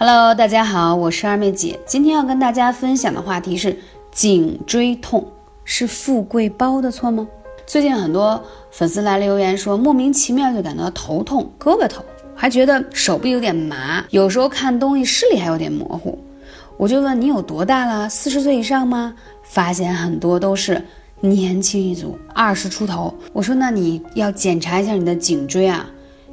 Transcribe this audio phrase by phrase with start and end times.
[0.00, 1.76] Hello，大家好，我是二妹姐。
[1.84, 3.76] 今天要跟大家分享的话题是
[4.12, 5.26] 颈椎痛
[5.64, 7.26] 是富贵包的错吗？
[7.66, 8.40] 最近很多
[8.70, 12.00] 粉丝来留言说，莫名其妙就感到头痛，胳膊疼，
[12.32, 16.16] 还觉得手臂有点麻，有时候看东西视力还有点模糊。
[16.76, 18.08] 我就问你有多大了？
[18.08, 19.12] 四十岁以上吗？
[19.42, 20.80] 发现很多都是
[21.18, 23.12] 年轻一族，二十出头。
[23.32, 25.84] 我说那你要检查一下你的颈椎啊，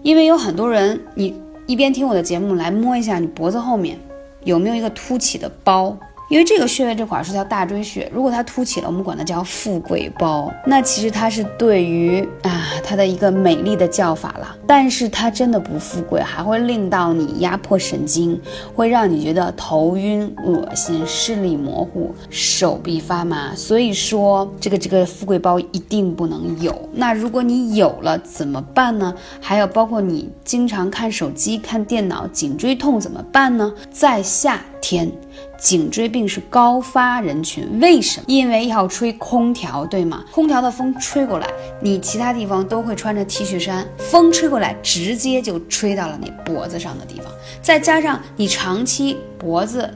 [0.03, 1.33] 因为有很多人你。
[1.67, 3.97] 一边听我的节目，来摸一下你脖子后面
[4.43, 5.97] 有没有一个凸起的包。
[6.27, 10.51] 因为这个穴位这块是叫大椎穴，如果它凸起了，我们管它叫富贵包。
[10.65, 18.39] 那其实它是对于啊它的一个美丽的叫法了，但是它真的不富贵，还会令到你压迫神经，
[18.73, 23.55] 会让你觉得头晕、恶心、视力模糊、手臂发麻。
[23.55, 26.89] 所以说这个这个富贵包一定不能有。
[26.93, 29.13] 那如果你有了怎么办呢？
[29.39, 33.71] 还有包括你经常看手机、看电脑，颈椎痛怎么办呢？
[33.91, 35.11] 在下天。
[35.57, 38.25] 颈椎病是高发人群，为什么？
[38.27, 40.23] 因为要吹空调，对吗？
[40.31, 41.47] 空调的风吹过来，
[41.81, 47.25] 你其他地方都会穿着 T 恤衫，风吹过来，直接就吹到了你脖子上的地方。
[47.63, 49.89] 再加上你长期脖子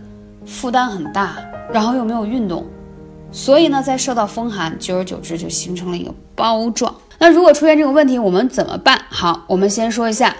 [0.44, 1.38] 负担很大，
[1.72, 2.66] 然后又没有运动，
[3.32, 6.96] 所以呢，在受到风寒，久而久之就形成了一个包状。
[7.20, 9.00] 那如果出现这个问题，我们怎么办？
[9.10, 10.36] 好，我们先说一下，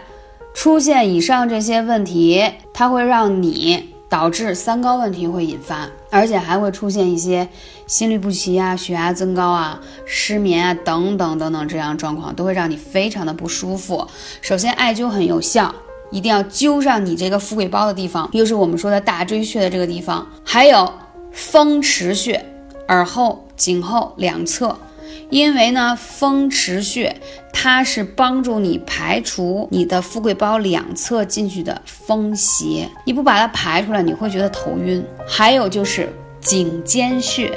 [0.56, 3.94] 出现以上这些问题，它会让你。
[4.10, 7.48] 导致三高问题会引发，而且还会出现一些
[7.86, 14.08] 心律不齐啊、血压增高啊、失眠啊等等等等这样状况，都会让你非常的不舒服。
[14.42, 15.74] 首先，艾灸很有效，
[16.10, 20.92] 一定要灸上你这个富贵包的地方，又是我们说的大椎穴的这个地方，还有
[21.32, 22.44] 风池穴，
[22.88, 24.76] 耳后、颈后两侧。
[25.30, 27.16] 因为呢，风池穴
[27.62, 35.04] 它是帮助你排除你的富贵包两侧进去的风邪，你不把它排出来，你会觉得头晕。
[35.28, 36.08] 还有就是
[36.40, 37.52] 颈肩穴，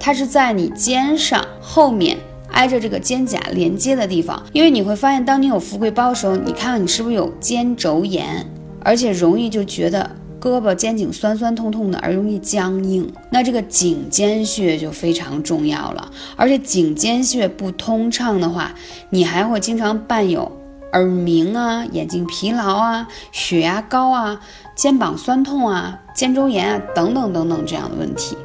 [0.00, 2.16] 它是在你肩上后面
[2.52, 4.42] 挨着这个肩胛连接的地方。
[4.54, 8.50] 因为你会发现，当你有富贵包的时候，你看看你是不是有肩轴炎，
[8.80, 10.10] 而且容易就觉得。
[10.40, 16.10] 胳膊肩颈酸酸痛痛的，而容易僵硬，那这个颈肩穴就非常重要了。
[16.36, 18.72] 而且颈肩穴不通畅的话，
[19.10, 20.50] 你还会经常伴有
[20.92, 24.40] 耳鸣啊、眼睛疲劳啊、血压高啊、
[24.76, 28.36] 肩膀酸痛啊、肩周炎啊等等等等这样的问题。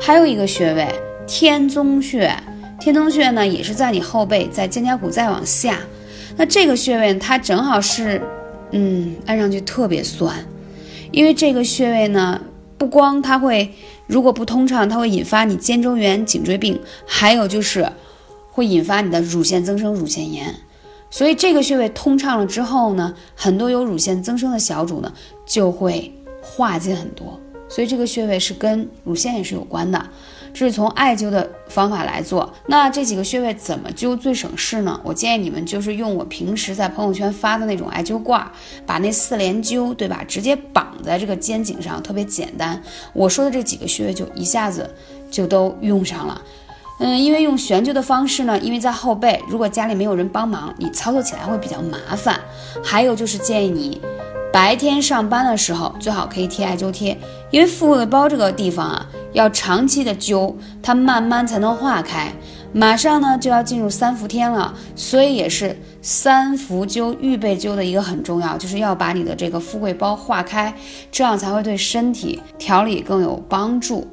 [0.00, 0.88] 还有一个穴位
[1.26, 2.32] 天宗穴，
[2.78, 5.78] 天宗穴呢也是在你后背，在肩胛骨再往下。
[6.36, 8.22] 那这个穴位它正好是，
[8.70, 10.34] 嗯，按上去特别酸。
[11.12, 12.40] 因为这个穴位呢，
[12.78, 13.72] 不光它会，
[14.06, 17.90] 如果不通畅，它会引发你肩周炎、颈椎病，还有就是
[18.50, 20.54] 会引发你的乳腺增生、乳腺炎。
[21.10, 25.12] 所以这个穴位通畅了之后呢，很多有乳腺增生的小主呢
[25.44, 27.38] 就会化解很多。
[27.70, 30.04] 所以这个穴位是跟乳腺也是有关的。
[30.52, 35.00] 这是从艾灸的方法来做，那这几个穴位怎么灸最省事呢？
[35.04, 38.44] 我建议你们就是用我平时在朋友圈发的那种艾灸罐，
[38.84, 40.24] 把那四连灸，对吧？
[40.26, 42.82] 直接绑在这个肩颈上，特别简单。
[43.12, 44.92] 我说的这几个穴位就一下子
[45.30, 46.42] 就都用上了。
[46.98, 52.40] 嗯，因为用悬灸的方式呢，因为在后背，如果家里没有人帮忙，你操作起来会比较麻烦。
[52.82, 54.00] 还有就是建议你。
[54.52, 57.16] 白天上班的时候最好可以贴艾灸贴，
[57.50, 60.52] 因为富贵包这个地方啊，要长期的灸，
[60.82, 62.32] 它慢慢才能化开。
[62.72, 70.74] 马上呢就要进入三伏天了，所以也是三伏灸预备灸的一个很重要，就是要把你的这个富贵包化开，
[71.12, 74.06] 这样才会对身体调理更有帮助。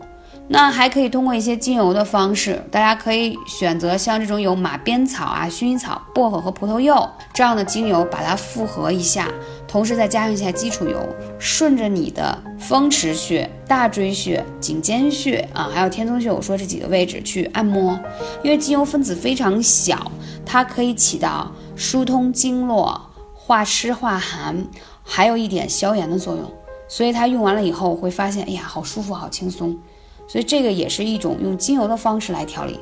[0.50, 9.28] 那还可以通过一些精油的方式，大家可以选择像这种有马鞭草啊、薰衣草、薄荷和葡萄柚这样的精油，把它复合一下，
[9.68, 11.06] 同时再加上一下基础油，
[11.38, 18.00] 顺着你的风池穴、大椎穴、颈肩穴啊，还有天宗穴，我说这几个位置去按摩，
[18.42, 20.10] 因为精油分子非常小，
[20.46, 24.66] 它可以起到疏通经络、化湿化寒，
[25.04, 26.50] 还有一点消炎的作用，
[26.88, 29.78] 所以它用完了以后会发现，哎呀，好舒服，好轻松。
[30.28, 32.80] 所以这个也是一种用精油的方式来调理。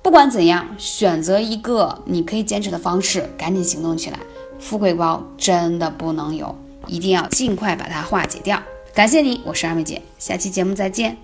[0.00, 4.18] 不管怎样，选择一个你可以坚持的方式，赶紧行动起来。
[4.58, 6.54] 富贵包真的不能有，
[6.86, 8.62] 一定要尽快把它化解掉。
[8.94, 11.23] 感谢你，我是二妹姐，下期节目再见。